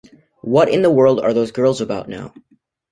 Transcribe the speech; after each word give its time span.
What 0.41 0.67
in 0.67 0.81
the 0.81 0.89
world 0.89 1.19
are 1.19 1.31
those 1.31 1.51
girls 1.51 1.79
about 1.79 2.09
now? 2.09 2.33